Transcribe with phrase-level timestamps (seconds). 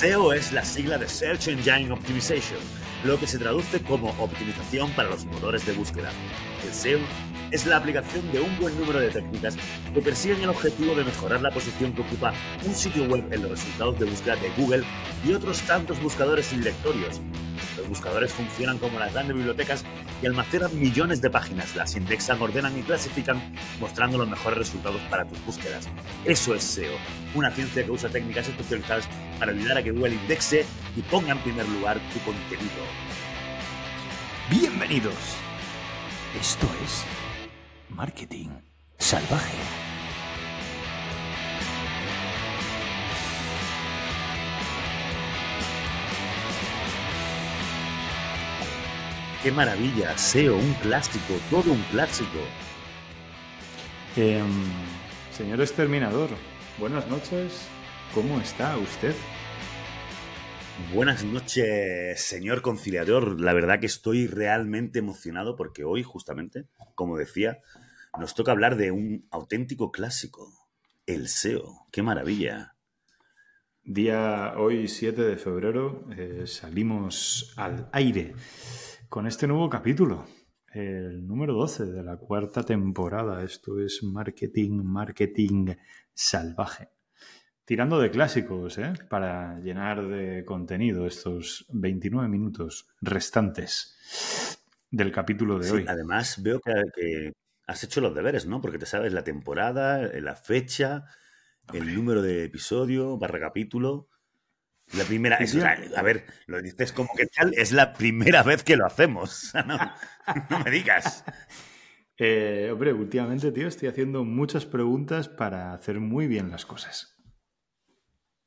[0.00, 2.58] SEO es la sigla de Search Engine Optimization,
[3.04, 6.10] lo que se traduce como optimización para los motores de búsqueda.
[6.64, 7.00] El SEO
[7.50, 9.58] es la aplicación de un buen número de técnicas
[9.92, 12.32] que persiguen el objetivo de mejorar la posición que ocupa
[12.64, 14.84] un sitio web en los resultados de búsqueda de Google
[15.22, 17.20] y otros tantos buscadores y directorios.
[17.76, 19.84] Los buscadores funcionan como las grandes bibliotecas
[20.22, 23.40] y almacenan millones de páginas, las indexan, ordenan y clasifican,
[23.80, 25.88] mostrando los mejores resultados para tus búsquedas.
[26.24, 26.92] Eso es SEO,
[27.34, 31.38] una ciencia que usa técnicas especializadas para ayudar a que Google indexe y ponga en
[31.38, 32.82] primer lugar tu contenido.
[34.50, 35.14] Bienvenidos.
[36.38, 37.04] Esto es
[37.88, 38.48] Marketing
[38.98, 39.89] Salvaje.
[49.42, 50.18] ¡Qué maravilla!
[50.18, 52.40] SEO, un clásico, todo un clásico.
[54.14, 54.46] Em,
[55.32, 56.28] señor exterminador,
[56.78, 57.66] buenas noches.
[58.14, 59.14] ¿Cómo está usted?
[60.92, 63.40] Buenas noches, señor conciliador.
[63.40, 67.60] La verdad que estoy realmente emocionado porque hoy, justamente, como decía,
[68.18, 70.52] nos toca hablar de un auténtico clásico,
[71.06, 71.86] el SEO.
[71.90, 72.76] ¡Qué maravilla!
[73.84, 78.34] Día hoy 7 de febrero eh, salimos al aire
[79.10, 80.24] con este nuevo capítulo,
[80.72, 83.42] el número 12 de la cuarta temporada.
[83.42, 85.74] Esto es marketing, marketing
[86.14, 86.90] salvaje.
[87.64, 88.92] Tirando de clásicos, ¿eh?
[89.08, 93.98] Para llenar de contenido estos 29 minutos restantes
[94.92, 95.84] del capítulo de hoy.
[95.88, 97.32] Además, veo que,
[97.66, 98.60] has hecho los deberes, ¿no?
[98.60, 101.02] Porque te sabes la temporada, la fecha,
[101.74, 104.06] el número de episodio, barra capítulo.
[104.92, 105.38] La primera,
[105.96, 109.52] a ver, lo dices como que tal, es la primera vez que lo hacemos.
[109.66, 111.24] No, no me digas.
[112.16, 117.16] Eh, hombre, últimamente, tío, estoy haciendo muchas preguntas para hacer muy bien las cosas.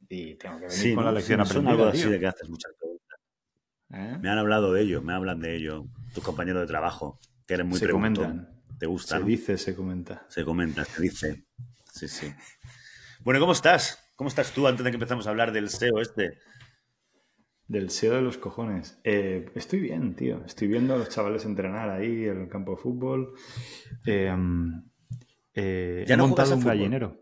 [0.07, 1.71] Y tengo que venir con la lección aprendida.
[1.71, 3.19] Son algo así de que haces muchas preguntas.
[3.93, 4.17] ¿Eh?
[4.21, 5.87] Me han hablado de ello, me hablan de ello.
[6.13, 8.63] Tus compañeros de trabajo, que eres muy Se comentan.
[8.77, 9.17] ¿Te gusta?
[9.17, 10.25] Se dice, se comenta.
[10.29, 11.45] Se comenta, se dice.
[11.91, 12.33] Sí, sí.
[13.23, 14.02] Bueno, ¿cómo estás?
[14.23, 16.39] ¿Cómo estás tú antes de que empezamos a hablar del SEO este?
[17.67, 18.97] Del SEO de los cojones.
[19.03, 20.41] Eh, estoy bien, tío.
[20.45, 23.33] Estoy viendo a los chavales entrenar ahí en el campo de fútbol.
[24.05, 24.33] Eh,
[25.55, 27.21] eh, ¿Ya he montado un gallinero.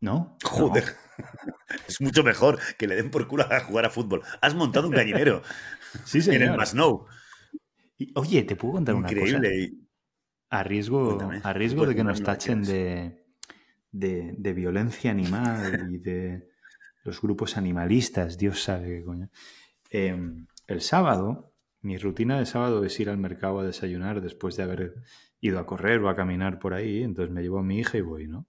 [0.00, 0.38] ¿No?
[0.44, 0.84] Joder.
[1.86, 4.22] Es mucho mejor que le den por culo a jugar a fútbol.
[4.40, 5.42] Has montado un gallinero.
[6.06, 6.40] sí, señor.
[6.40, 7.04] En el Masnou.
[8.14, 9.18] Oye, ¿te puedo contar una cosa?
[9.18, 9.74] Increíble.
[10.48, 13.19] A riesgo, a riesgo de que nos tachen de,
[13.92, 16.48] de, violencia animal y de
[17.04, 19.30] los grupos animalistas, Dios sabe qué coño.
[19.90, 24.62] Em, el sábado, mi rutina de sábado es ir al mercado a desayunar después de
[24.62, 24.94] haber
[25.40, 28.02] ido a correr o a caminar por ahí, entonces me llevo a mi hija y
[28.02, 28.46] voy, ¿no?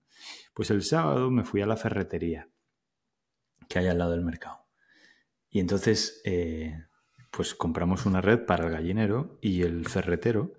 [0.54, 2.50] Pues el sábado me fui a la ferretería
[3.68, 4.68] que hay al lado del mercado.
[5.50, 6.86] Y entonces, eh,
[7.32, 10.54] pues compramos una red para el gallinero y el ferretero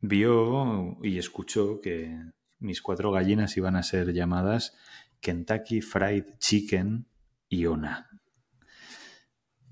[0.00, 2.18] vio y escuchó que
[2.62, 4.76] mis cuatro gallinas iban a ser llamadas
[5.20, 7.06] Kentucky Fried Chicken
[7.48, 8.08] y Ona.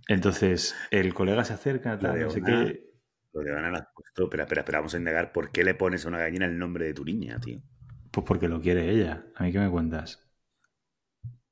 [0.08, 2.90] Entonces, el colega se acerca, tal, no sé qué.
[3.32, 4.24] Lo de Ona puesto.
[4.24, 5.32] Espera, espera, espera, vamos a indagar.
[5.32, 7.62] ¿Por qué le pones a una gallina el nombre de tu niña, tío?
[8.10, 9.24] Pues porque lo quiere ella.
[9.36, 10.28] ¿A mí qué me cuentas?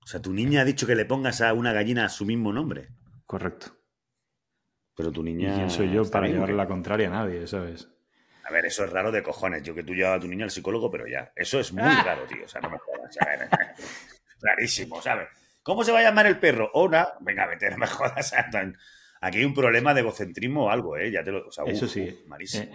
[0.03, 2.89] O sea, tu niña ha dicho que le pongas a una gallina su mismo nombre.
[3.27, 3.77] Correcto.
[4.97, 5.53] Pero tu niña.
[5.53, 7.89] ¿Y quién soy yo para llevarle la contraria a nadie, sabes?
[8.49, 9.63] A ver, eso es raro de cojones.
[9.63, 11.33] Yo que tú llevas a tu niño al psicólogo, pero ya.
[11.37, 12.03] Eso es muy ah.
[12.05, 12.45] raro, tío.
[12.45, 13.17] O sea, no me jodas.
[14.41, 15.29] Rarísimo, ¿sabes?
[15.63, 16.71] ¿Cómo se va a llamar el perro?
[16.73, 17.09] Ona.
[17.21, 18.33] Venga, vete, no me jodas.
[19.21, 21.11] Aquí hay un problema de egocentrismo o algo, ¿eh?
[21.11, 21.49] Ya te lo.
[21.49, 22.25] O sea, eso sí.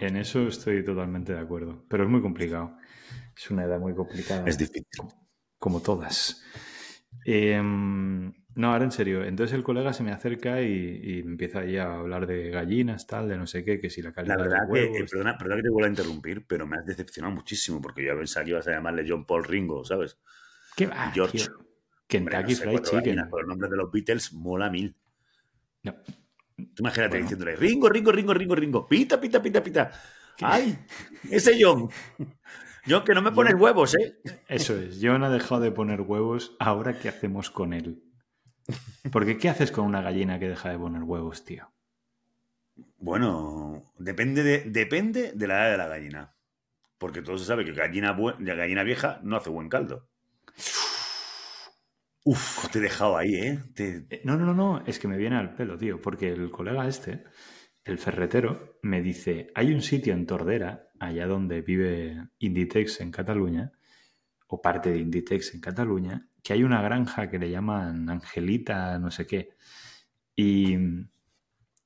[0.00, 1.84] En, eso estoy totalmente de acuerdo.
[1.88, 2.76] Pero es muy complicado.
[3.36, 4.44] Es una edad muy complicada.
[4.46, 4.86] Es difícil.
[5.58, 6.44] Como, todas.
[7.26, 7.60] Eh,
[8.56, 9.24] no, ahora en serio.
[9.24, 13.36] Entonces el colega se me acerca y, empieza ahí a hablar de gallinas, tal, de
[13.36, 14.36] no sé qué, que si la calidad.
[14.38, 17.34] La verdad que, eh, perdona, perdona, que te vuelva a interrumpir, pero me has decepcionado
[17.34, 20.18] muchísimo porque yo pensaba que ibas a llamarle John Paul Ringo, ¿sabes?
[20.76, 21.10] ¿Qué va?
[21.12, 21.48] George.
[22.06, 23.28] Kentucky Fried Chicken.
[23.28, 24.94] por el nombre de los Beatles mola mil.
[25.82, 25.94] No.
[26.56, 29.90] Tú imagínate diciéndole Ringo, Ringo, Ringo, Ringo, Ringo, pita, pita, pita, pita.
[30.40, 30.78] ¡Ay!
[31.28, 31.88] Ese John.
[32.86, 34.18] John, que no me pones huevos, ¿eh?
[34.46, 34.98] Eso es.
[35.02, 36.54] John ha dejado de poner huevos.
[36.60, 38.03] Ahora, ¿qué hacemos con él?
[39.12, 41.70] Porque ¿qué haces con una gallina que deja de poner huevos, tío?
[42.98, 46.34] Bueno, depende de, depende de la edad de la gallina.
[46.98, 50.08] Porque todo se sabe que gallina, gallina vieja no hace buen caldo.
[52.24, 53.62] Uf, te he dejado ahí, ¿eh?
[53.76, 54.22] ¿eh?
[54.24, 57.24] No, no, no, no, es que me viene al pelo, tío, porque el colega este,
[57.84, 63.72] el ferretero, me dice, hay un sitio en Tordera, allá donde vive Inditex en Cataluña,
[64.46, 69.10] o parte de Inditex en Cataluña, que hay una granja que le llaman Angelita, no
[69.10, 69.56] sé qué.
[70.36, 70.74] Y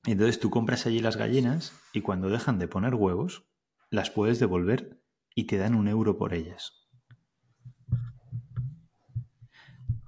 [0.04, 3.44] entonces tú compras allí las gallinas y cuando dejan de poner huevos,
[3.88, 5.00] las puedes devolver
[5.34, 6.88] y te dan un euro por ellas.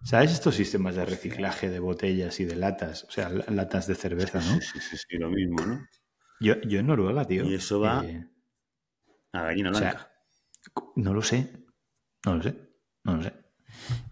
[0.02, 3.04] ¿Sabes estos sistemas de reciclaje de botellas y de latas?
[3.04, 4.60] O sea, latas de cerveza, ¿no?
[4.60, 5.86] Sí, sí, sí, lo mismo, ¿no?
[6.40, 7.44] Yo, en Noruega, tío.
[7.44, 8.26] Y eso va eh,
[9.32, 10.10] a gallina blanca.
[10.96, 11.66] no lo sé.
[12.24, 12.56] No lo sé.
[13.04, 13.49] No lo sé.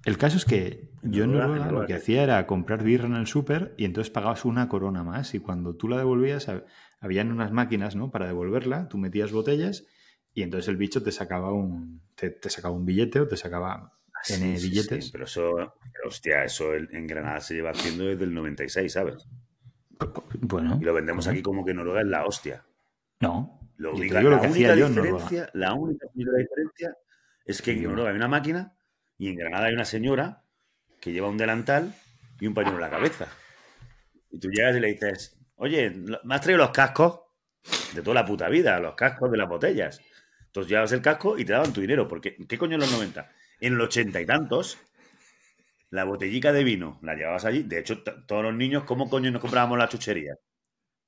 [0.04, 3.26] El caso es que yo en Noruega, lo que hacía era comprar birra en el
[3.26, 6.50] súper y entonces pagabas una corona más y cuando tú la devolvías,
[7.00, 8.10] habían unas máquinas, ¿no?
[8.10, 9.86] Para devolverla, tú metías botellas
[10.34, 13.92] y entonces el bicho te sacaba un, te sacaba un billete o te sacaba
[14.28, 15.10] en billetes.
[15.10, 19.26] pero eso, hostia, eso en Granada se lleva haciendo desde el 96, ¿sabes?
[20.40, 20.78] Bueno.
[20.80, 22.64] Y lo vendemos aquí como que Noruega es la hostia.
[23.20, 23.58] No.
[23.76, 26.96] Lo única, la, única diferencia, la única diferencia
[27.44, 28.76] es que en Noruega hay una máquina
[29.18, 30.44] y en Granada hay una señora
[31.00, 31.94] que lleva un delantal
[32.40, 33.26] y un pañuelo en la cabeza.
[34.30, 37.20] Y tú llegas y le dices, oye, ¿me has traído los cascos?
[37.94, 40.00] De toda la puta vida, los cascos de las botellas.
[40.46, 42.08] Entonces llevas el casco y te daban tu dinero.
[42.08, 43.28] Porque, ¿qué coño en los 90?
[43.60, 44.78] en los ochenta y tantos,
[45.90, 47.62] la botellica de vino la llevabas allí.
[47.62, 50.34] De hecho, todos los niños, ¿cómo coño nos comprábamos la chuchería?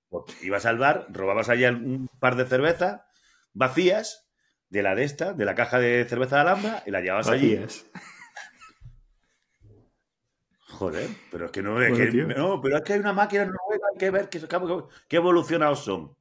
[0.08, 3.02] Pues ibas al bar, robabas allí un par de cervezas
[3.52, 4.29] vacías
[4.70, 7.58] de la de esta, de la caja de cerveza de Alhambra, y la llevabas allí.
[10.68, 13.86] Joder, pero es que no, es que, no, pero es que hay una máquina nueva,
[13.92, 14.40] hay que ver qué,
[15.08, 16.16] qué evolucionados son.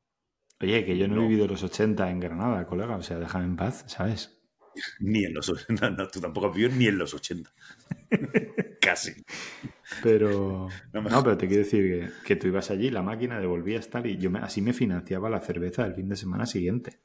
[0.61, 3.55] Oye, que yo no, he vivido los 80 en Granada, colega, o sea, déjame en
[3.55, 4.41] paz, ¿sabes?
[4.99, 7.53] Ni en los 80, no, tú tampoco has vivido ni en los 80.
[8.81, 9.13] Casi.
[10.03, 10.67] Pero.
[10.93, 14.31] No, pero te quiero decir que, tú ibas allí, la máquina devolvías tal, y yo
[14.41, 16.99] así me financiaba la cerveza el fin de semana siguiente.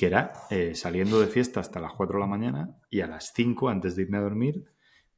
[0.00, 3.34] Que era eh, saliendo de fiesta hasta las 4 de la mañana y a las
[3.34, 4.64] 5, antes de irme a dormir,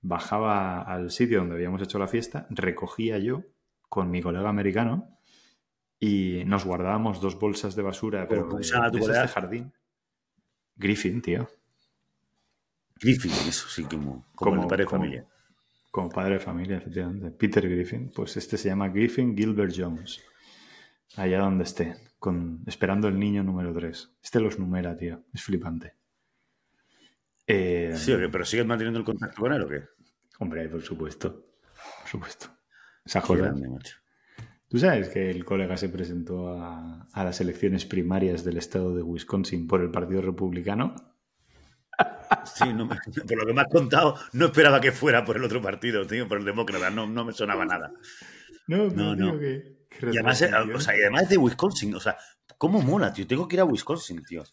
[0.00, 3.44] bajaba al sitio donde habíamos hecho la fiesta, recogía yo
[3.88, 5.20] con mi colega americano
[6.00, 9.72] y nos guardábamos dos bolsas de basura, pero de, de jardín.
[10.74, 11.48] Griffin, tío.
[12.96, 15.26] Griffin, eso sí, como, como, padre de familia.
[15.92, 17.30] Como padre de familia, efectivamente.
[17.30, 20.20] Peter Griffin, pues este se llama Griffin Gilbert Jones.
[21.14, 24.12] Allá donde esté, con, esperando el niño número 3.
[24.22, 25.24] Este los numera, tío.
[25.34, 25.96] Es flipante.
[27.48, 29.82] Eh, sí, pero ¿sigues manteniendo el contacto con él o qué?
[30.38, 31.48] Hombre, por supuesto.
[32.00, 32.46] Por supuesto.
[33.04, 33.52] Esa joder.
[34.68, 39.66] Tú sabes que el colega se presentó a, las elecciones primarias del estado de Wisconsin
[39.66, 40.94] por el Partido Republicano.
[42.44, 46.06] Sí, por lo que me has contado, no esperaba que fuera por el otro partido,
[46.06, 47.92] tío, por el demócrata, no, no me sonaba nada.
[48.68, 49.40] No, no, no.
[49.40, 50.42] Que, y, además,
[50.74, 52.16] o sea, y además de Wisconsin, o sea,
[52.58, 53.26] ¿cómo mola, tío?
[53.26, 54.42] Tengo que ir a Wisconsin, tío.
[54.42, 54.46] O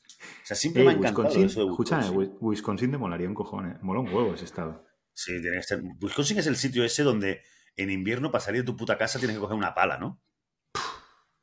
[0.44, 2.00] sea, siempre me ha encantado eso de Wisconsin.
[2.00, 3.78] Escúchame, Wisconsin te molaría un cojón, ¿eh?
[3.82, 4.86] Mola un huevo ese estado.
[5.14, 5.82] Sí, tiene que ser.
[6.02, 7.42] Wisconsin es el sitio ese donde
[7.76, 10.22] en invierno para salir de tu puta casa tienes que coger una pala, ¿no?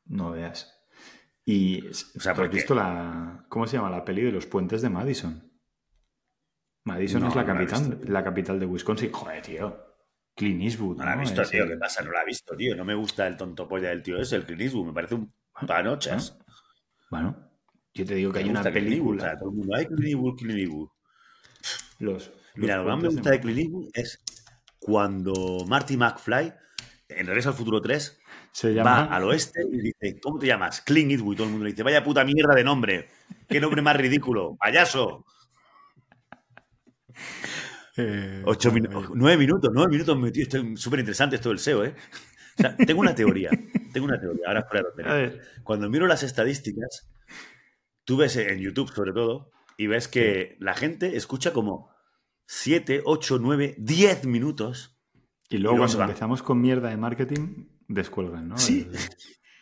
[0.05, 0.73] No veas.
[1.45, 3.45] Y, o sea, ¿has visto la.
[3.49, 3.89] ¿Cómo se llama?
[3.89, 5.49] La peli de los puentes de Madison.
[6.83, 9.11] Madison es la capital, la, capital de Wisconsin.
[9.11, 9.86] Joder, tío.
[10.37, 10.97] Clint Eastwood.
[10.97, 11.67] No, la he visto, tío.
[11.67, 12.03] ¿Qué pasa?
[12.03, 12.75] No la he visto, tío.
[12.75, 14.85] No me gusta el tonto polla del tío ese, el Clint Eastwood.
[14.85, 15.33] Me parece un
[15.65, 16.37] panochas.
[17.09, 17.35] Bueno,
[17.91, 19.23] yo te digo que hay una película.
[19.23, 20.89] O sea, todo el mundo, hay Clint Eastwood, Clint Eastwood.
[21.99, 24.23] Los, Mira, lo que más me gusta de Clint Eastwood es
[24.77, 26.53] cuando Marty McFly,
[27.09, 28.19] en Regreso al Futuro 3,
[28.51, 29.07] Se llama...
[29.07, 30.81] va al oeste y dice, ¿cómo te llamas?
[30.81, 31.33] Clint Eastwood.
[31.33, 33.09] Y todo el mundo le dice, vaya puta mierda de nombre.
[33.49, 34.55] ¿Qué nombre más ridículo?
[34.55, 35.25] Payaso.
[37.97, 40.77] Eh, Ocho minutos, nueve minutos, nueve minutos metido.
[40.77, 41.95] Súper interesante esto del SEO, ¿eh?
[42.57, 43.49] O sea, tengo una teoría,
[43.93, 44.67] tengo una teoría, ahora
[45.63, 47.09] Cuando miro las estadísticas,
[48.03, 51.91] tú ves en YouTube sobre todo, y ves que la gente escucha como
[52.47, 54.97] 7, 8, 9, 10 minutos.
[55.49, 58.57] Y luego, cuando empezamos con mierda de marketing, descuelgan, ¿no?
[58.57, 58.89] Sí.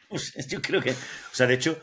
[0.50, 0.92] Yo creo que.
[0.92, 1.77] O sea, de hecho,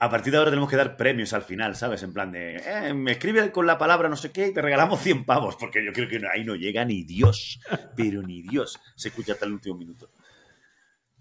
[0.00, 2.02] a partir de ahora tenemos que dar premios al final, ¿sabes?
[2.04, 2.56] En plan de.
[2.56, 5.84] Eh, me escribe con la palabra no sé qué y te regalamos 100 pavos, porque
[5.84, 7.60] yo creo que ahí no llega ni Dios.
[7.96, 10.10] Pero ni Dios se escucha hasta el último minuto.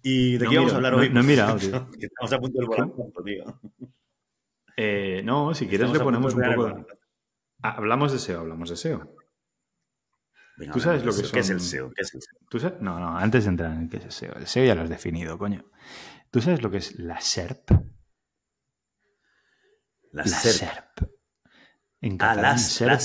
[0.04, 1.10] ¿Y de qué vamos a hablar hoy?
[1.10, 1.90] No he mirado, tío.
[2.00, 3.60] estamos a punto del volante, tío.
[4.78, 6.88] Eh, no, si quieres le ponemos un poco.
[7.64, 9.16] Ah, hablamos de SEO, hablamos de SEO.
[10.72, 11.32] ¿Tú sabes lo que son...
[11.32, 11.92] ¿Qué es el SEO?
[11.92, 12.78] ¿Qué es el SEO?
[12.80, 14.34] No, no, antes de entrar en qué es el SEO.
[14.36, 15.66] El SEO ya lo has definido, coño.
[16.30, 17.72] ¿Tú sabes lo que es la SERP?
[20.12, 21.10] La, SERP.
[22.02, 23.00] En ah, la SERP.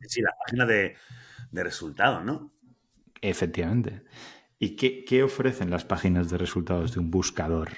[0.00, 0.96] Sí, la página de,
[1.50, 2.52] de resultados, ¿no?
[3.20, 4.04] Efectivamente.
[4.58, 7.70] ¿Y qué, qué, ofrecen las páginas de resultados de un buscador?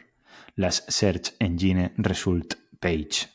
[0.55, 3.29] Las Search Engine Result Page.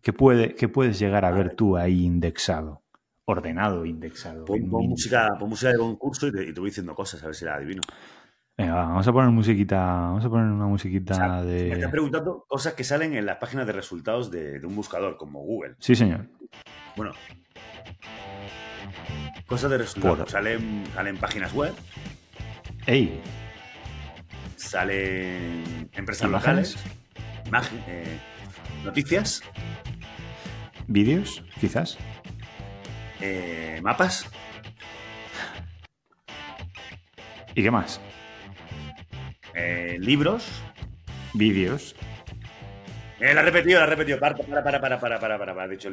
[0.00, 2.84] ¿Qué, puede, puedes llegar a ver tú ahí indexado?
[3.26, 4.44] ordenado, indexado.
[4.44, 7.82] Pon, música, música de concurso y te, voy diciendo cosas, a ver si la adivino.
[8.56, 11.64] Venga, vamos a poner musiquita, vamos a poner una musiquita de...
[11.64, 15.40] Me estás preguntando cosas que salen en las páginas de resultados de, un buscador, como
[15.40, 15.74] Google.
[15.80, 16.28] Sí, señor.
[16.96, 17.12] Bueno.
[19.46, 20.30] Cosas de resultados.
[20.30, 21.74] Salen, salen páginas web.
[22.86, 23.20] ¡Ey!
[24.54, 26.76] Salen empresas locales.
[27.88, 28.18] Eh,
[28.84, 29.42] noticias.
[30.86, 31.98] Vídeos, quizás.
[33.20, 34.28] Eh, mapas.
[37.56, 38.00] ¿Y qué más?
[39.54, 40.46] Eh, libros.
[41.32, 41.94] Vídeos.
[43.20, 44.18] Eh, la ha repetido, la ha repetido.
[44.18, 45.88] Para, para, para, para, para, para, para, Ha dicho,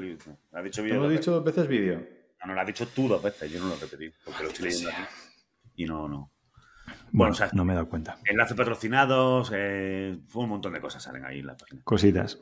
[0.54, 1.02] ha dicho vídeo.
[1.02, 2.04] ¿Lo dicho dos veces vídeo?
[2.42, 3.52] No, no, lo ha dicho tú dos veces.
[3.52, 4.14] Yo no lo he repetido.
[4.26, 5.02] Porque lo estoy leyendo aquí.
[5.76, 6.32] Y no, no.
[7.12, 8.18] Bueno, o sea, no me he dado cuenta.
[8.26, 11.82] Enlaces patrocinados, eh, un montón de cosas salen ahí en la página.
[11.84, 12.40] Cositas.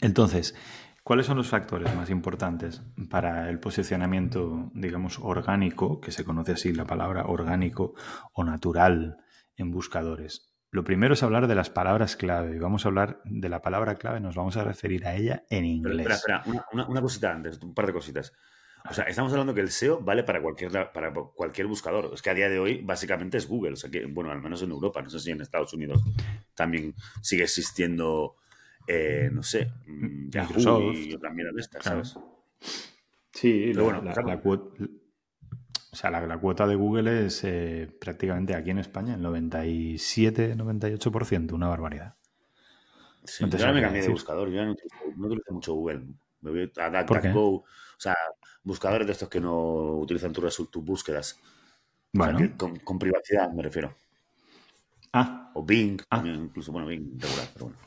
[0.00, 0.54] Entonces,
[1.02, 6.72] ¿Cuáles son los factores más importantes para el posicionamiento, digamos, orgánico, que se conoce así
[6.72, 7.94] la palabra orgánico
[8.32, 9.16] o natural
[9.60, 10.52] en buscadores?
[10.70, 12.54] Lo primero es hablar de las palabras clave.
[12.54, 15.64] Y vamos a hablar de la palabra clave, nos vamos a referir a ella en
[15.64, 16.06] inglés.
[16.08, 18.32] espera, espera, una, cosita antes, un par de cositas.
[18.88, 22.10] O sea, estamos hablando que el SEO vale para cualquier, para cualquier buscador.
[22.14, 23.72] Es que a día de hoy básicamente es Google.
[23.72, 26.02] O sea que, bueno, al menos en Europa, no sé si en Estados Unidos
[26.54, 28.36] también sigue existiendo
[28.86, 32.18] eh, no sé, mm, Microsoft y otras de estas, ¿sabes?
[33.32, 34.84] Sí, bueno, la, cuota,
[35.92, 41.68] o sea, la, cuota de Google es eh, prácticamente aquí en España el 97-98%, una
[41.68, 42.14] barbaridad.
[43.24, 44.96] Sí, yo ahora me cambié de buscador, yo no utilizo,
[45.52, 46.06] mucho Google.
[46.40, 47.64] Me voy a DuckDuckGo, o
[47.98, 48.16] sea,
[48.62, 51.38] buscadores de estos que no utilizan tus, búsquedas.
[52.12, 52.40] Bueno.
[52.56, 53.94] con, privacidad me refiero.
[55.12, 55.52] Ah.
[55.54, 56.22] O Bing, ah.
[56.24, 57.78] incluso, bueno, Bing regular, pero bueno.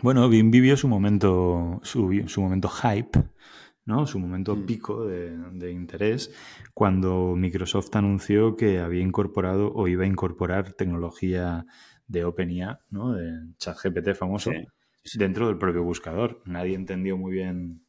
[0.00, 3.22] Bueno, Bing vivió su momento, su, momento hype,
[3.84, 4.06] ¿no?
[4.06, 4.66] Su momento mm.
[4.66, 6.32] pico de, interés
[6.74, 11.66] cuando Microsoft anunció que había incorporado o iba a incorporar tecnología
[12.06, 13.12] de OpenIA, ¿no?
[13.12, 14.50] De ChatGPT famoso,
[15.14, 16.42] dentro del propio buscador.
[16.44, 17.82] Nadie entendió muy bien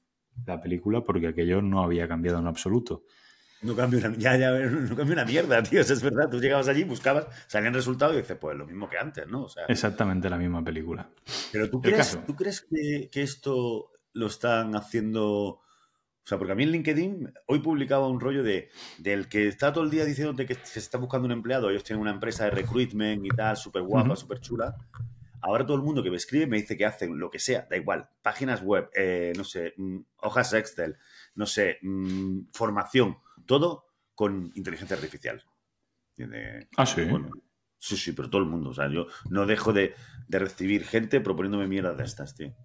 [0.46, 3.04] la película porque aquello no había cambiado en absoluto.
[3.64, 5.82] No cambia una, ya, ya, no cambia una mierda, tío.
[5.82, 6.30] es verdad.
[6.30, 9.48] Tú llegabas allí, buscabas, salían resultados y dices, pues lo mismo que antes, ¿no?
[9.68, 11.10] Exactamente la misma película.
[11.52, 15.62] Pero tú crees, ¿tú crees que, que, esto lo están haciendo.
[16.24, 19.74] O sea, porque a mí en LinkedIn hoy publicaba un rollo de del que está
[19.74, 21.70] todo el día diciéndote que se está buscando un empleado.
[21.70, 24.76] Ellos tienen una empresa de recruitment y tal, súper guapa, súper chula.
[25.42, 27.76] Ahora todo el mundo que me escribe me dice que hacen lo que sea, da
[27.76, 28.08] igual.
[28.22, 30.98] Páginas web, eh, no sé, mm, hojas Excel,
[31.36, 35.44] no sé, mm, formación todo con inteligencia artificial.
[36.78, 37.02] ah, sí.
[37.78, 38.70] sí, sí, pero todo el mundo.
[38.70, 39.96] O sea, yo no dejo de,
[40.30, 42.56] recibir gente proponiéndome mierdas de estas, tío.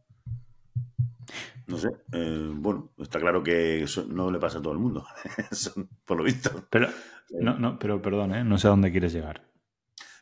[1.69, 1.89] No sé.
[2.13, 5.07] Eh, bueno, está claro que eso no le pasa a todo el mundo.
[6.07, 6.67] por lo visto.
[6.71, 6.89] Pero,
[7.31, 8.43] no, no, pero perdón, ¿eh?
[8.43, 9.43] no sé a dónde quieres llegar.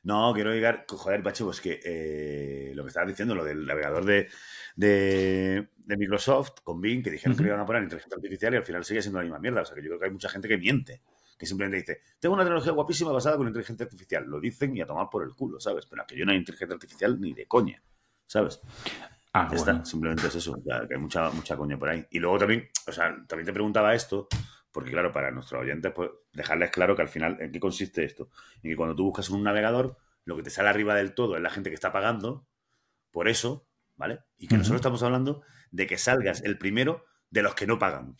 [0.02, 0.84] No, quiero llegar.
[0.88, 4.28] Joder, Pacho, pues que eh, lo que estabas diciendo, lo del navegador de,
[4.74, 8.84] de, Microsoft con Bing que dijeron que iban a poner inteligencia artificial y al final
[8.84, 9.62] sigue siendo la misma mierda.
[9.62, 11.02] O sea que yo creo que hay mucha gente que miente,
[11.38, 14.24] que simplemente dice, tengo una tecnología guapísima basada con inteligencia artificial.
[14.26, 15.86] Lo dicen y a tomar por el culo, ¿sabes?
[15.86, 17.82] Pero que yo no hay inteligencia artificial ni de coña,
[18.26, 18.60] ¿sabes?
[19.38, 22.06] Ah, está, simplemente es eso, que hay mucha, mucha coña por ahí.
[22.10, 24.28] Y luego también, o sea, también te preguntaba esto,
[24.72, 28.30] porque claro, para nuestros oyentes, pues dejarles claro que al final, ¿en qué consiste esto?
[28.62, 31.42] En que cuando tú buscas un navegador, lo que te sale arriba del todo es
[31.42, 32.46] la gente que está pagando
[33.10, 34.20] por eso, ¿vale?
[34.38, 38.16] Y que nosotros estamos hablando de que salgas el primero de los que no pagan.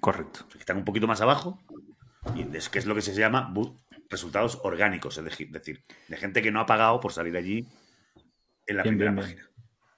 [0.00, 0.46] Correcto.
[0.52, 1.60] Que están un poquito más abajo,
[2.34, 3.52] y es, que es lo que se llama
[4.08, 7.68] resultados orgánicos, es decir, de gente que no ha pagado por salir allí
[8.66, 9.48] en la primera página.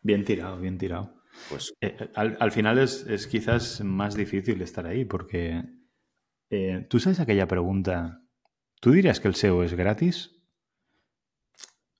[0.02, 1.18] Bien tirado, bien tirado.
[1.48, 5.64] Pues, eh, eh, al, final es, quizás más difícil estar ahí porque
[6.50, 8.22] eh, tú sabes aquella pregunta,
[8.80, 10.34] ¿tú dirías que el SEO es gratis?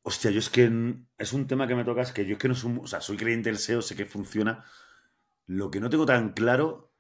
[0.03, 0.71] Hostia, yo es que
[1.19, 3.01] es un tema que me toca, es que yo es que no soy, o sea,
[3.01, 4.65] soy creyente del SEO, sé que funciona.
[5.47, 6.93] Lo que no tengo tan claro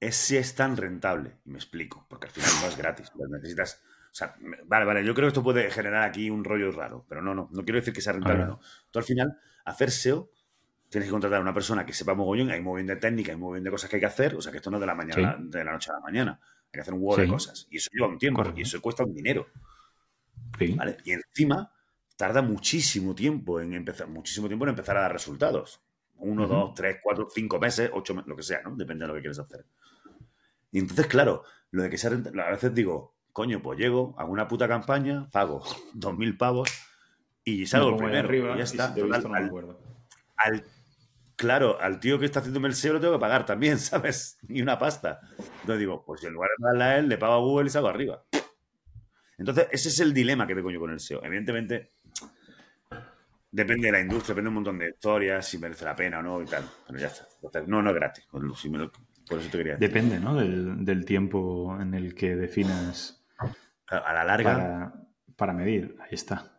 [0.00, 1.38] es si es tan rentable.
[1.44, 3.10] Y me explico, porque al final no es gratis.
[3.30, 3.82] necesitas.
[4.10, 7.20] O sea, vale, vale, yo creo que esto puede generar aquí un rollo raro, pero
[7.20, 8.60] no, no, no quiero decir que sea rentable, no.
[8.90, 10.30] Tú al final, hacer SEO,
[10.88, 13.62] tienes que contratar a una persona que sepa mogollón, hay un de técnica, hay un
[13.62, 15.36] de cosas que hay que hacer, o sea, que esto no es de la mañana,
[15.38, 16.40] de la noche a la mañana.
[16.40, 17.66] Hay que hacer un huevo de cosas.
[17.70, 19.46] Y eso lleva un tiempo, y eso cuesta un dinero.
[20.76, 20.96] ¿Vale?
[21.04, 21.70] Y encima,
[22.16, 25.82] tarda muchísimo tiempo en empezar, muchísimo tiempo en empezar a dar resultados.
[26.18, 28.74] Uno, dos, tres, cuatro, cinco meses, ocho meses, lo que sea, ¿no?
[28.74, 29.66] Depende de lo que quieres hacer.
[30.72, 31.42] Y entonces, claro,
[31.72, 35.62] lo de que sea a veces digo, coño, pues llego, hago una puta campaña, pago
[35.92, 36.70] dos mil pavos
[37.46, 38.28] y salgo el primero.
[38.28, 38.92] Arriba, y ya está.
[40.36, 40.64] al,
[41.36, 44.36] claro, al tío que está haciéndome el SEO lo tengo que pagar también, ¿sabes?
[44.48, 45.20] Ni una pasta.
[45.38, 47.88] Entonces digo, pues en lugar de pagarle a él, le pago a Google y salgo
[47.88, 48.24] arriba.
[49.38, 51.24] Entonces, ese es el dilema que tengo yo con el SEO.
[51.24, 51.92] Evidentemente,
[53.52, 56.22] depende de la industria, depende de un montón de historias, si merece la pena o
[56.22, 56.64] no y tal.
[56.84, 57.26] Pero ya está.
[57.66, 58.26] no, no es gratis.
[58.28, 59.88] por eso te quería decir.
[59.88, 60.34] Depende, ¿no?
[60.34, 63.24] Del, tiempo en el que definas.
[63.86, 64.52] A la larga.
[64.52, 64.94] Para,
[65.36, 65.96] para medir.
[66.00, 66.55] Ahí está.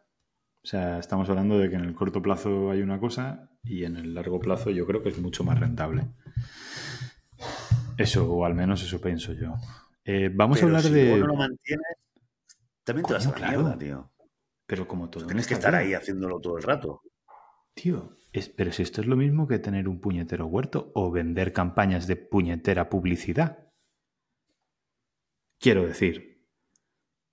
[0.67, 3.95] O sea, estamos hablando de que en el corto plazo hay una cosa y en
[3.95, 6.09] el largo plazo yo creo que es mucho más rentable.
[7.97, 9.53] Eso, o al menos eso pienso yo.
[10.03, 11.19] Eh, vamos a hablar de.
[11.19, 11.87] no lo mantienes,
[12.83, 14.11] también te vas a la mierda, tío.
[14.65, 15.25] Pero como todo.
[15.25, 17.01] Tienes que estar ahí haciéndolo todo el rato.
[17.73, 18.17] Tío,
[18.57, 22.17] pero si esto es lo mismo que tener un puñetero huerto o vender campañas de
[22.17, 23.69] puñetera publicidad.
[25.61, 26.36] Quiero decir,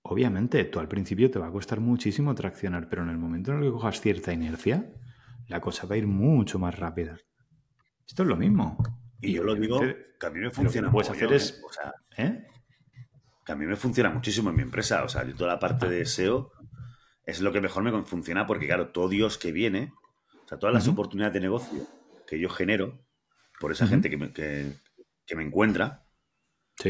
[0.07, 3.57] obviamente tú al principio te va a costar muchísimo traccionar, pero en el momento en
[3.57, 4.93] el que cojas cierta inercia,
[5.47, 7.17] la cosa va a ir mucho más rápida.
[8.07, 8.77] Esto es lo mismo.
[9.19, 10.87] Y, yo lo digo que a mí me funciona.
[10.87, 11.61] Lo que puedes hacer es.
[12.17, 12.23] ¿eh?
[12.23, 12.47] ¿eh?
[13.43, 15.03] Que a mí me funciona muchísimo en mi empresa.
[15.03, 16.51] O sea, yo toda la parte de SEO
[17.23, 19.91] es lo que mejor me funciona porque, claro, todo Dios que viene,
[20.43, 21.87] o sea, todas las oportunidades de negocio
[22.27, 23.03] que yo genero
[23.59, 24.71] por esa gente que me, que,
[25.35, 26.05] me encuentra,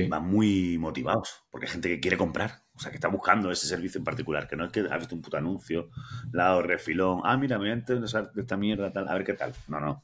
[0.09, 1.45] van muy motivados.
[1.49, 2.64] Porque hay gente que quiere comprar.
[2.75, 5.15] O sea, que está buscando ese servicio en particular, que no es que has visto
[5.15, 5.89] un puto anuncio,
[6.33, 9.53] lado refilón, ah, mira, me voy a de esta mierda, tal, a ver qué tal.
[9.67, 10.03] No, no.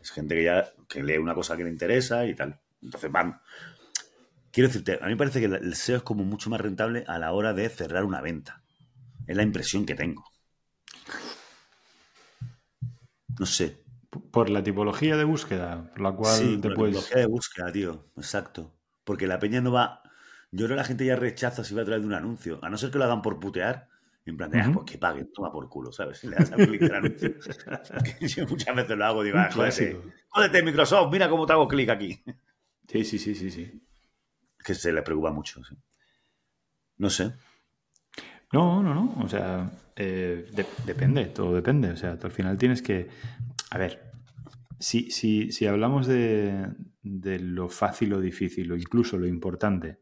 [0.00, 2.58] Es gente que ya que lee una cosa que le interesa y tal.
[2.82, 3.40] Entonces van.
[4.50, 7.18] Quiero decirte, a mí me parece que el SEO es como mucho más rentable a
[7.18, 8.62] la hora de cerrar una venta.
[9.26, 10.24] Es la impresión que tengo.
[13.38, 13.84] No sé.
[14.32, 18.10] Por la tipología de búsqueda, por la cual sí, por la tipología de búsqueda, tío.
[18.16, 18.74] Exacto.
[19.04, 20.02] Porque la peña no va
[20.52, 22.68] yo creo que la gente ya rechaza si va a través de un anuncio, a
[22.68, 23.88] no ser que lo hagan por putear.
[24.26, 26.22] En plan de, ah, pues que paguen, toma por culo, ¿sabes?
[26.24, 27.34] Le das a anuncio.
[28.20, 32.22] yo muchas veces lo hago, digo, ah, jódete, Microsoft, mira cómo te hago clic aquí.
[32.86, 33.82] Sí, sí, sí, sí, sí.
[34.62, 35.74] Que se le preocupa mucho, sí.
[36.98, 37.32] No sé.
[38.52, 39.16] No, no, no.
[39.22, 40.50] O sea, eh,
[40.84, 41.90] depende, todo depende.
[41.90, 43.08] O sea, tú al final tienes que.
[43.70, 44.12] A ver,
[44.78, 46.68] si, si, si hablamos de,
[47.02, 50.00] de, lo fácil o difícil, o incluso lo importante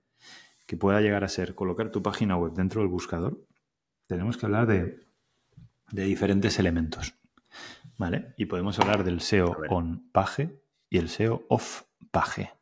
[0.68, 3.42] que pueda llegar a ser colocar tu página web dentro del buscador,
[4.06, 5.00] tenemos que hablar de,
[5.90, 7.14] diferentes elementos.
[7.96, 8.34] ¿Vale?
[8.36, 12.52] Y podemos hablar del SEO on page y el SEO off page.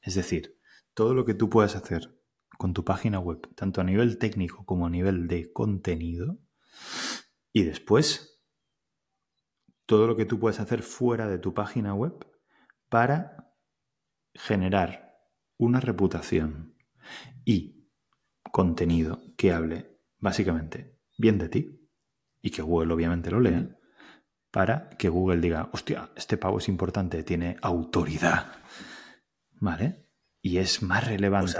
[0.00, 0.58] Es decir,
[0.94, 2.18] todo lo que tú puedas hacer
[2.56, 6.38] con tu página web, tanto a nivel técnico como a nivel de contenido,
[7.52, 8.42] y después
[9.84, 12.26] todo lo que tú puedes hacer fuera de tu página web
[12.88, 13.54] para
[14.34, 15.20] generar
[15.58, 16.73] una reputación,
[17.44, 17.88] y
[18.52, 21.90] contenido que hable básicamente bien de ti
[22.40, 23.76] y que Google obviamente lo lea
[24.50, 28.52] para que Google diga, hostia, este pavo es importante, tiene autoridad.
[29.54, 30.08] ¿Vale?
[30.40, 31.58] Y es más relevante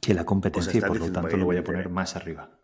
[0.00, 2.58] que la competencia y por lo tanto lo voy a poner más arriba.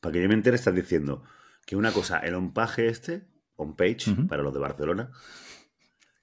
[0.00, 1.22] Para que yo me entere, estás diciendo
[1.64, 5.12] que una cosa, el on-page este, on-page, para los de Barcelona,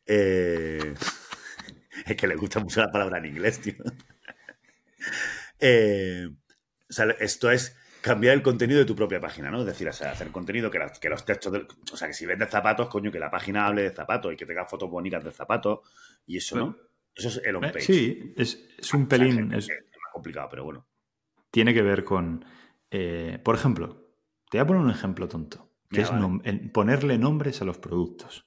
[0.05, 0.93] eh,
[2.05, 3.75] es que le gusta mucho la palabra en inglés, tío.
[5.57, 9.61] Eh, o sea, esto es cambiar el contenido de tu propia página, ¿no?
[9.61, 11.53] Es decir, hacer contenido que, que los textos,
[11.91, 14.45] o sea, que si vendes zapatos, coño, que la página hable de zapatos y que
[14.45, 15.79] tenga fotos bonitas de zapatos
[16.27, 16.77] y eso, ¿no?
[17.15, 17.81] Eso es el on-page.
[17.81, 19.53] Sí, es, un pelín...
[19.53, 20.85] es, más complicado, pero bueno.
[21.49, 22.43] Tiene que ver con,
[22.91, 24.11] eh, por ejemplo,
[24.51, 26.11] te voy a poner un ejemplo tonto, que es
[26.73, 28.45] ponerle nombres a los productos.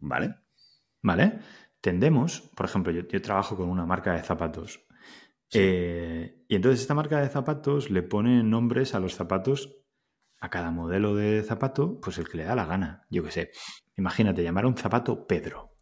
[0.00, 0.34] Vale.
[1.00, 1.38] ¿Vale?
[1.82, 4.80] Tendemos, por ejemplo, yo, trabajo con una marca de zapatos.
[5.52, 9.76] Eh, y entonces esta marca de zapatos le pone nombres a los zapatos,
[10.38, 13.06] a cada modelo de zapato, pues el que le da la gana.
[13.10, 13.50] Yo qué sé.
[13.96, 15.76] Imagínate, llamar a un zapato Pedro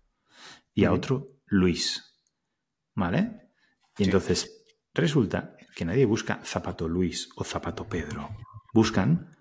[0.74, 2.18] y a otro Luis.
[2.94, 3.52] ¿Vale?
[3.96, 8.30] Y entonces resulta que nadie busca zapato Luis o zapato Pedro.
[8.72, 9.36] Buscan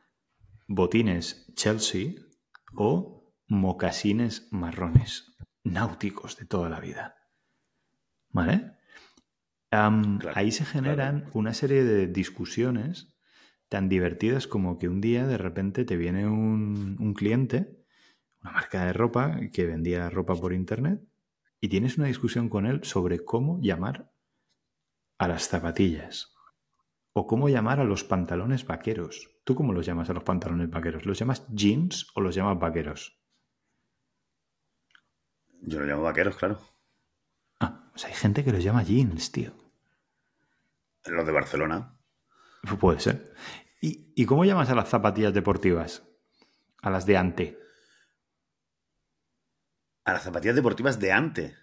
[0.67, 2.15] botines Chelsea
[2.75, 5.29] o mocasines marrones
[5.63, 7.15] náuticos de toda la vida.
[8.29, 8.73] ¿Vale?
[9.71, 13.15] Ahí se generan una serie de discusiones
[13.67, 17.85] tan divertidas como que un día de repente te viene un, un cliente,
[18.41, 21.01] una marca de ropa que vendía ropa por internet,
[21.61, 24.11] y tienes una discusión con él sobre cómo llamar
[25.17, 26.33] a las zapatillas
[27.13, 29.29] o cómo llamar a los pantalones vaqueros.
[29.43, 31.05] ¿Tú cómo los llamas a los pantalones vaqueros?
[31.05, 33.18] ¿Los llamas jeans o los llamas vaqueros?
[35.61, 36.59] Yo lo llamo vaqueros, claro.
[37.59, 39.51] Ah, pues hay gente que los llama jeans, tío.
[41.05, 41.95] Los de Barcelona.
[42.79, 43.33] Puede ser.
[43.81, 46.03] ¿Y, cómo llamas a las zapatillas deportivas?
[46.81, 47.59] A las de ante.
[50.03, 51.55] A las zapatillas deportivas de ante.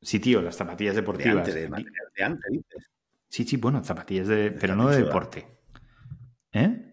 [0.00, 1.46] Sí, tío, las zapatillas deportivas.
[1.46, 1.84] De ante,
[2.16, 2.90] de, ante dices.
[3.28, 4.50] Sí, sí, bueno, zapatillas de.
[4.50, 5.46] pero no de deporte.
[6.52, 6.91] ¿Eh?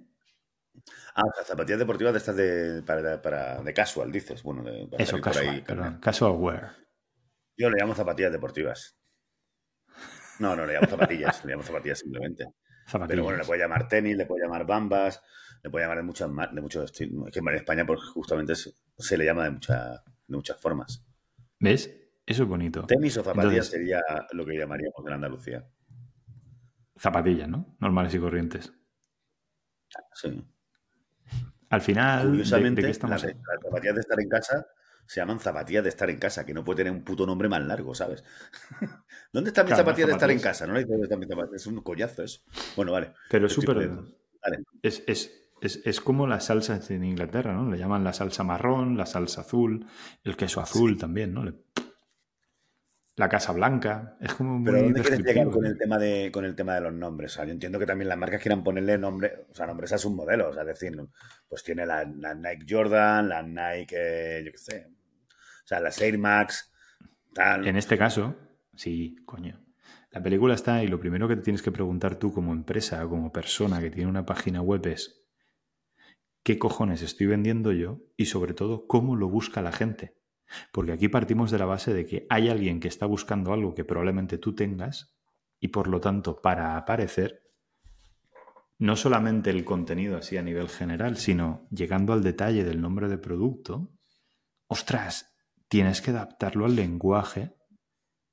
[1.20, 4.42] Ah, o sea, zapatillas deportivas de estas de, para, de casual, dices.
[4.44, 5.64] Bueno, de, Eso, casual,
[6.00, 6.76] casual wear.
[7.58, 8.98] Yo le llamo zapatillas deportivas.
[10.40, 12.46] No, no, le llamo zapatillas, le llamo zapatillas simplemente.
[13.08, 15.22] Pero bueno, le puede llamar tenis, le puede llamar bambas,
[15.62, 17.28] le puede llamar de muchas de muchos estilos.
[17.28, 21.06] Es que en España pues, justamente se, le llama de, de muchas formas.
[21.60, 21.94] ¿Ves?
[22.26, 22.86] Eso es bonito.
[22.86, 24.02] Tenis o zapatillas sería
[24.32, 25.68] lo que llamaríamos en Andalucía.
[26.98, 27.76] Zapatillas, ¿no?
[27.80, 28.72] Normales y corrientes.
[30.14, 30.46] Sí.
[31.70, 34.68] Al final, curiosamente, las, zapatillas de estar en casa
[35.10, 37.64] se llaman zapatillas de estar en casa, que no puede tener un puto nombre más
[37.64, 38.24] largo, ¿sabes?
[39.34, 40.68] ¿Dónde están mis zapatillas de estar en casa?
[40.68, 42.42] No es un collazo eso.
[42.76, 43.14] Bueno, vale.
[43.30, 43.90] Pero es súper.
[44.84, 47.70] Es, es, es, es, como las salsas en Inglaterra, ¿no?
[47.72, 49.88] Le llaman la salsa marrón, la salsa azul,
[50.24, 51.44] el queso azul también, ¿no?
[53.20, 54.16] La Casa Blanca.
[54.22, 56.82] Es como muy Pero ¿dónde quieres llegar con el tema de con el tema de
[56.82, 57.34] los nombres?
[57.34, 59.98] O sea, yo entiendo que también las marcas quieran ponerle nombre, o sea, nombres a
[59.98, 60.96] sus modelos, o sea, decir,
[61.48, 64.88] pues tiene la, Nike Jordan, la Nike, eh, yo qué sé,
[65.28, 66.72] o sea, las Air Max,
[67.34, 67.68] tal.
[67.68, 68.38] En este caso,
[68.74, 69.60] sí, coño.
[70.12, 73.34] La película está y lo primero que te tienes que preguntar tú como empresa, como
[73.34, 75.26] persona que tiene una página web es
[76.42, 78.00] ¿qué cojones estoy vendiendo yo?
[78.16, 80.16] Y sobre todo, ¿cómo lo busca la gente?
[80.72, 83.86] Porque aquí partimos de la base de que hay alguien que está buscando algo que
[83.86, 85.16] probablemente tú tengas
[85.60, 87.44] y por lo tanto para aparecer,
[88.78, 93.18] no solamente el contenido así a nivel general, sino llegando al detalle del nombre de
[93.18, 93.92] producto,
[94.68, 95.36] ostras,
[95.68, 97.56] tienes que adaptarlo al lenguaje,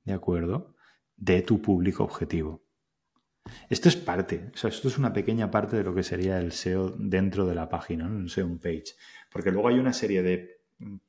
[0.05, 0.77] ¿de acuerdo?
[1.17, 2.65] De tu público objetivo.
[3.69, 6.53] Esto es parte, o sea, esto es una pequeña parte de lo que sería el
[6.53, 8.21] SEO dentro de la página, ¿no?
[8.21, 8.95] el SEO page.
[9.31, 10.56] Porque luego hay una serie de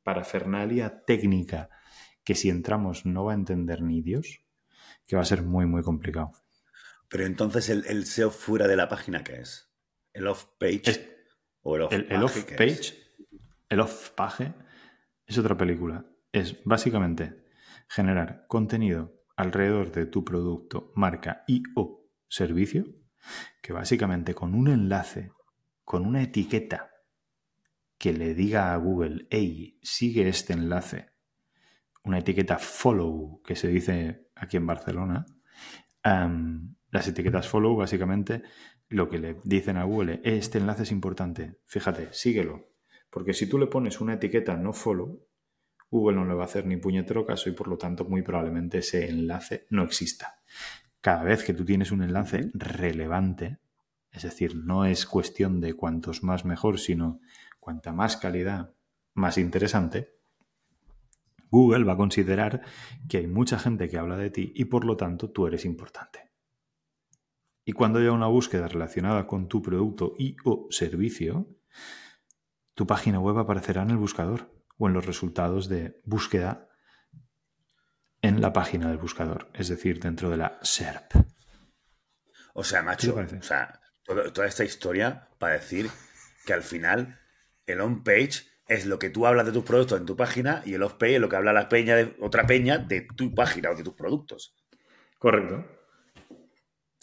[0.04, 1.70] parafernalia técnica
[2.24, 4.42] que si entramos no va a entender ni Dios,
[5.06, 6.32] que va a ser muy, muy complicado.
[7.10, 9.72] Pero entonces el, SEO fuera de la página, ¿qué es?
[10.14, 11.16] ¿El off-page?
[11.62, 11.84] ¿O el
[12.24, 12.96] off-page?
[13.70, 14.54] El off-page
[15.26, 16.06] es otra película.
[16.32, 17.46] Es básicamente
[17.88, 22.86] generar contenido alrededor de tu producto, marca y o servicio,
[23.62, 25.32] que básicamente con un enlace,
[25.86, 26.92] con una etiqueta
[27.98, 31.12] que le diga a Google, hey, sigue este enlace,
[32.04, 35.26] una etiqueta follow, que se dice aquí en Barcelona,
[36.04, 38.44] las etiquetas follow básicamente
[38.90, 42.70] lo que le dicen a Google, es, este enlace es importante, fíjate, síguelo,
[43.10, 45.28] porque si tú le pones una etiqueta no follow,
[45.90, 48.80] Google no le va a hacer ni puñetero caso y por lo tanto muy probablemente
[48.80, 50.42] ese enlace no exista.
[51.02, 53.60] Cada vez que tú tienes un enlace relevante,
[54.12, 57.22] es decir, no es cuestión de cuantos más mejor, sino
[57.68, 58.74] cuanta más calidad,
[59.14, 60.22] más interesante,
[61.52, 62.62] Google va a considerar
[63.10, 66.32] que hay mucha gente que habla de ti y por lo tanto tú eres importante.
[67.66, 71.58] Y cuando haya una búsqueda relacionada con tu producto y o servicio,
[72.74, 76.70] tu página web aparecerá en el buscador o en los resultados de búsqueda
[78.22, 81.16] en la página del buscador, es decir, dentro de la SERP.
[82.54, 85.92] O sea, macho, o sea, toda esta historia para decir
[86.46, 87.20] que al final
[87.68, 90.84] el on-page es lo que tú hablas de tus productos en tu página y el
[90.84, 93.84] off-page es lo que habla la peña de otra peña de tu página o de
[93.84, 94.56] tus productos.
[95.18, 95.66] Correcto.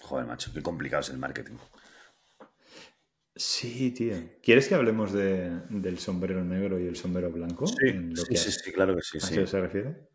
[0.03, 1.57] Joder, macho, qué complicado es el marketing.
[3.37, 4.15] Sí, tío.
[4.43, 7.67] ¿Quieres que hablemos del sombrero negro y el sombrero blanco?
[7.67, 9.19] Sí, sí, sí, claro que sí.
[9.19, 10.09] ¿A qué se refiere?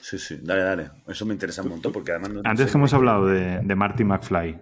[0.00, 0.90] Sí, sí, dale, dale.
[1.06, 2.44] Eso me interesa un montón porque además...
[2.44, 4.60] Antes que hemos hablado de, de Marty McFly.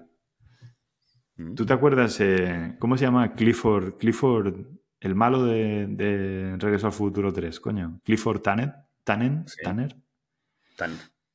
[1.36, 1.54] ¿Mm?
[1.54, 4.66] ¿Tú te acuerdas eh, cómo se llama Clifford, Clifford
[5.04, 8.00] el malo de, Regreso al Futuro 3, coño.
[8.04, 8.72] Clifford Tanner.
[9.04, 9.44] Tanner.
[9.62, 9.94] Tanner.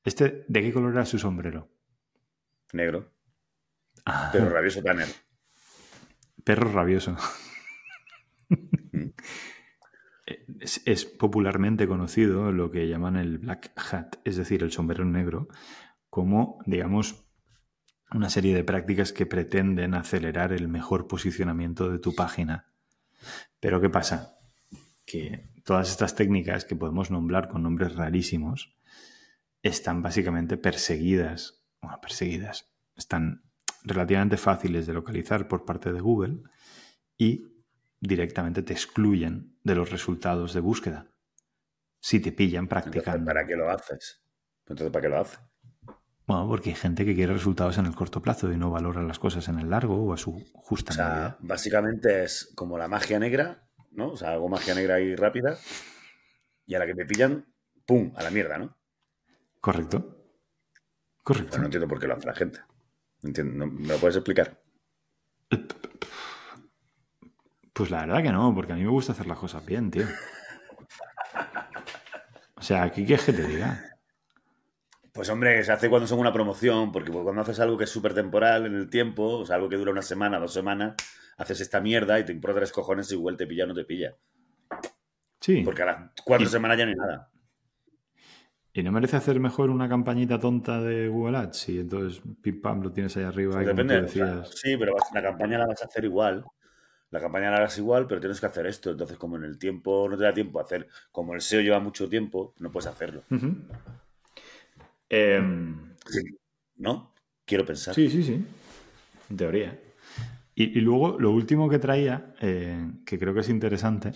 [0.04, 1.70] Este, ¿De qué color era su sombrero?
[2.74, 3.14] Negro.
[4.06, 4.32] Ah.
[4.34, 5.08] Perro rabioso Tanner.
[6.44, 7.16] Perro rabioso.
[10.60, 15.48] es, es, popularmente conocido lo que llaman el black hat, es decir, el sombrero negro,
[16.10, 17.24] como, digamos,
[18.12, 22.66] una serie de prácticas que pretenden acelerar el mejor posicionamiento de tu página
[23.60, 24.38] pero ¿qué pasa?
[25.06, 28.76] Que todas estas técnicas que podemos nombrar con nombres rarísimos
[29.62, 33.44] están básicamente perseguidas, bueno, perseguidas, están
[33.84, 36.44] relativamente fáciles de localizar por parte de Google
[37.18, 37.48] y
[38.00, 41.08] directamente te excluyen de los resultados de búsqueda.
[42.02, 43.26] Si te pillan practicando.
[43.26, 44.22] ¿Para qué lo haces?
[44.66, 45.40] Entonces, ¿para qué lo haces?
[46.30, 49.18] Bueno, porque hay gente que quiere resultados en el corto plazo y no valora las
[49.18, 53.18] cosas en el largo o a su justa o sea, Básicamente es como la magia
[53.18, 54.10] negra, ¿no?
[54.12, 55.58] O sea, algo magia negra y rápida.
[56.68, 57.52] Y a la que te pillan,
[57.84, 58.14] ¡pum!
[58.16, 58.78] A la mierda, ¿no?
[59.60, 60.24] Correcto.
[61.24, 61.58] Correcto.
[61.58, 62.60] no entiendo por qué lo hace la gente.
[63.24, 63.66] Entiendo.
[63.66, 64.62] ¿Me lo puedes explicar?
[67.74, 70.06] Pues la verdad que no, porque a mí me gusta hacer las cosas bien, tío.
[72.56, 73.99] O sea, aquí qué es que te diga.
[75.14, 78.14] Pues hombre, se hace cuando son una promoción, porque cuando haces algo que es súper
[78.14, 80.96] temporal en el tiempo, o sea, algo que dura una semana, dos semanas,
[81.38, 83.86] haces esta mierda y te importa tres cojones y igual te pilla o no te
[83.86, 84.16] pilla.
[85.40, 85.62] Sí.
[85.64, 87.30] Porque a las cuatro semanas ya no hay nada.
[88.72, 91.70] ¿Y no merece hacer mejor una campañita tonta de Google Ads?
[91.70, 93.54] Y entonces, pim pam, lo tienes ahí arriba.
[93.54, 94.08] Pues depende.
[94.08, 96.46] sí, pero la campaña la vas a hacer igual.
[97.12, 98.92] La campaña la hagas igual, pero tienes que hacer esto.
[98.92, 101.80] Entonces, como en el tiempo no te da tiempo a hacer, como el SEO lleva
[101.80, 103.24] mucho tiempo, no puedes hacerlo.
[105.10, 105.96] Em,
[106.78, 107.14] ¿No?
[107.46, 107.94] Quiero pensar.
[107.96, 108.46] Sí, sí, sí.
[109.30, 109.80] En teoría.
[110.56, 114.12] Y, luego, lo último que traía, eh, que creo que es interesante,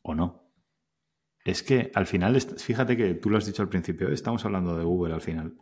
[0.00, 0.50] o no,
[1.44, 4.84] es que al final, fíjate que tú lo has dicho al principio, estamos hablando de
[4.84, 5.58] Google al final.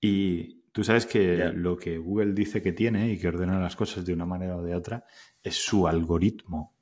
[0.00, 4.04] Y tú sabes que lo que Google dice que tiene y que ordena las cosas
[4.04, 5.04] de una manera o de otra
[5.42, 6.76] es su algoritmo.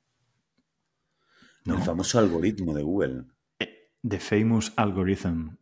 [1.65, 3.23] El famoso algoritmo de Google.
[3.59, 5.57] Eh, the famous algorithm.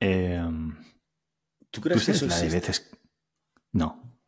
[0.00, 0.39] Em,
[1.70, 2.90] ¿Tú crees que eso la de veces...
[3.72, 4.18] No.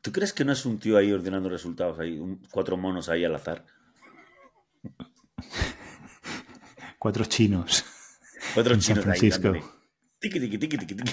[0.00, 2.20] ¿Tú crees que no es un tío ahí ordenando resultados ahí,
[2.50, 3.64] cuatro monos ahí al azar?
[6.98, 7.84] cuatro chinos.
[8.54, 9.52] Cuatro en chinos San Francisco.
[9.52, 9.60] ahí.
[10.20, 11.12] Tiki, tiki, tiki, tiki, tiki.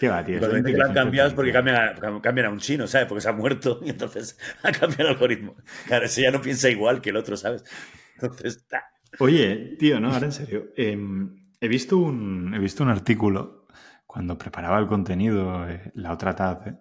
[0.00, 0.38] ¿Qué va, tío?
[0.38, 3.08] Cuando lo han cambiado porque cambian a, cambian a, un chino, ¿sabes?
[3.08, 5.56] Porque se ha muerto y entonces ha cambiado el algoritmo.
[5.86, 7.64] Claro, ese ya no piensa igual que el otro, ¿sabes?
[8.14, 8.84] Entonces, está.
[9.18, 10.72] Oye, tío, no, ahora en serio.
[10.76, 13.66] Em, he, visto un, he visto un artículo
[14.06, 16.78] cuando preparaba el contenido eh, la otra tarde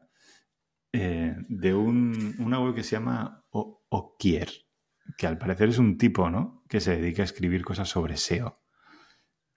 [0.93, 4.49] eh, de un, una web que se llama Okier,
[5.17, 6.63] que al parecer es un tipo, ¿no?
[6.69, 8.61] Que se dedica a escribir cosas sobre SEO.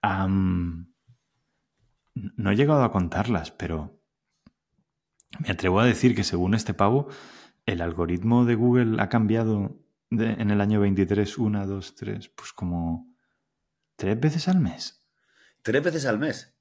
[0.02, 0.86] no
[2.50, 4.02] he llegado a contarlas, pero
[5.38, 7.08] me atrevo a decir que según este pavo,
[7.66, 9.80] el algoritmo de Google ha cambiado
[10.10, 13.14] en el año 23, una, dos, tres, pues como
[13.96, 14.99] tres veces al mes.
[15.62, 16.54] ¿Tres veces al mes?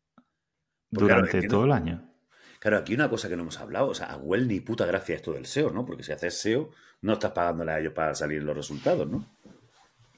[0.90, 2.10] Durante todo el año.
[2.60, 5.16] Claro, aquí una cosa que no hemos hablado, o sea, a Google ni puta gracia
[5.16, 5.86] esto del SEO, ¿no?
[5.86, 9.26] Porque si haces SEO, no estás pagándole a ellos para salir los resultados, ¿no?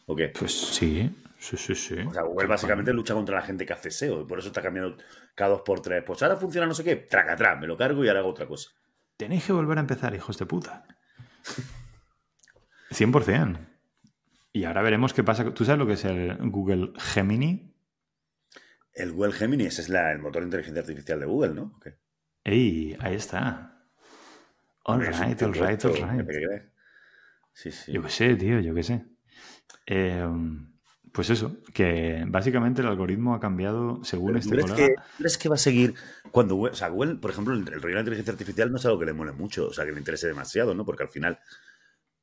[0.07, 0.29] ¿O qué?
[0.29, 1.95] Pues sí, sí, sí, sí.
[1.99, 4.61] O sea, Google básicamente lucha contra la gente que hace SEO, y por eso está
[4.61, 4.97] cambiando
[5.35, 6.03] cada dos por tres.
[6.03, 8.47] Pues ahora funciona no sé qué, traca atrás, me lo cargo y ahora hago otra
[8.47, 8.71] cosa.
[9.17, 10.83] Tenéis que volver a empezar, hijos de puta.
[12.91, 13.67] 100%.
[14.53, 15.53] Y ahora veremos qué pasa.
[15.53, 17.70] ¿Tú sabes lo que es el Google Gemini?
[18.93, 21.79] El Google Gemini, ese es el motor de inteligencia artificial de Google, ¿no?
[22.43, 22.97] ¡Ey!
[22.99, 23.71] Ahí está.
[24.83, 26.71] All right, all right, all right.
[27.53, 27.91] Sí, sí.
[27.91, 29.05] Yo qué sé, tío, yo qué sé.
[29.85, 30.71] Em,
[31.11, 35.55] pues eso, que básicamente el algoritmo ha cambiado según este ¿crees que, ¿Crees que va
[35.55, 35.93] a seguir
[36.31, 38.99] cuando o sea, Google, por ejemplo, el, rollo de la inteligencia artificial no es algo
[38.99, 40.85] que le mole mucho, o sea, que le interese demasiado, ¿no?
[40.85, 41.39] Porque al final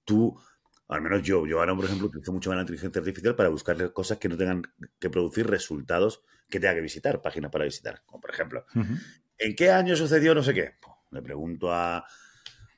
[0.04, 0.40] tú
[0.88, 4.18] al menos yo, yo ahora, por ejemplo, utilizo mucho la inteligencia artificial para buscarle cosas
[4.18, 4.62] que no tengan
[4.98, 8.02] que producir resultados que tenga que visitar, páginas para visitar.
[8.06, 8.64] Como por ejemplo,
[9.36, 10.78] ¿en qué año sucedió no sé qué?
[11.10, 12.04] le pregunto a,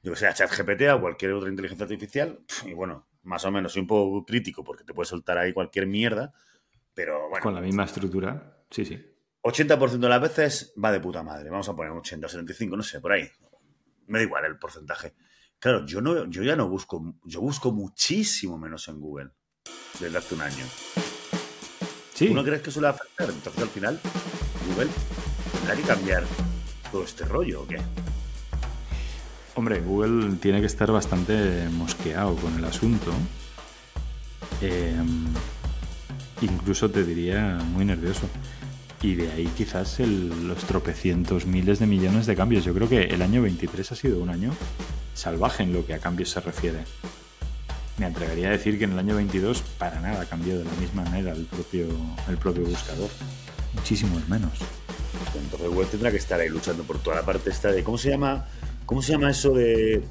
[0.03, 3.73] yo que sé, a ChatGPT, a cualquier otra inteligencia artificial, y bueno, más o menos
[3.73, 6.33] soy un poco crítico porque te puede soltar ahí cualquier mierda,
[6.95, 7.43] pero bueno.
[7.43, 9.07] Con la misma estructura, sí, sí.
[9.43, 11.49] 80% de las veces va de puta madre.
[11.49, 13.29] Vamos a poner 80, 75, no sé, por ahí.
[14.07, 15.15] Me da igual el porcentaje.
[15.61, 19.31] Claro, yo, no, yo ya no busco, yo busco muchísimo menos en Google
[20.01, 20.65] desde hace un año.
[22.15, 22.29] Sí.
[22.29, 23.29] ¿Tú no crees que suele afectar?
[23.29, 24.01] Entonces al final,
[24.69, 24.89] Google
[25.53, 26.25] tendrá que cambiar
[26.91, 27.77] todo este rollo o qué?
[29.55, 33.13] Hombre, Google tiene que estar bastante mosqueado con el asunto.
[34.63, 35.27] Em,
[36.41, 38.31] incluso te diría muy nervioso.
[39.03, 42.65] Y de ahí quizás los tropecientos miles de millones de cambios.
[42.65, 44.53] Yo creo que el año 23 ha sido un año
[45.15, 46.85] salvaje en lo que a cambios se refiere.
[47.99, 51.03] Me atrevería a decir que en el año 22 para nada cambió de la misma
[51.03, 51.89] manera el propio,
[52.29, 53.11] el propio buscador.
[53.75, 54.53] Muchísimo menos.
[55.37, 57.85] Entonces Google tendrá que estar ahí luchando por toda la parte esta de...
[57.85, 58.47] ¿Cómo se llama?
[58.87, 60.03] ¿Cómo se llama eso de...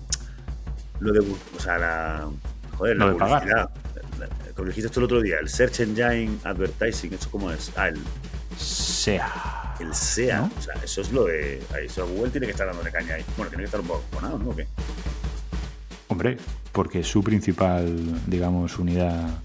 [0.99, 1.19] Lo de...
[1.19, 2.29] O sea, la...
[2.77, 3.69] Joder, la publicidad.
[4.55, 7.71] Como dijiste esto el otro día, el Search Engine Advertising, ¿eso cómo es?
[7.75, 7.99] Ah, el
[8.57, 10.51] SEA el SEA, ¿No?
[10.57, 11.61] o sea, eso es lo de.
[11.81, 13.25] Eso Google tiene que estar dando dándole caña ahí.
[13.37, 14.49] Bueno, tiene que estar un poco abonado, ¿no?
[14.49, 14.67] ¿O qué?
[16.07, 16.37] Hombre,
[16.71, 19.41] porque su principal, digamos, unidad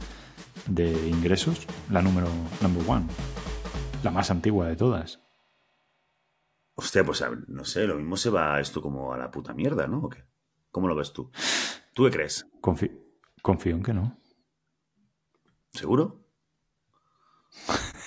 [0.66, 2.28] de ingresos, la número
[2.60, 3.06] number one,
[4.02, 5.20] la más antigua de todas.
[6.76, 9.98] Hostia, pues no sé, lo mismo se va esto como a la puta mierda, ¿no?
[10.04, 10.24] ¿O qué?
[10.70, 11.30] ¿Cómo lo ves tú?
[11.92, 12.46] ¿Tú qué crees?
[12.60, 12.90] Confío,
[13.42, 14.18] confío en que no.
[15.72, 16.24] ¿Seguro?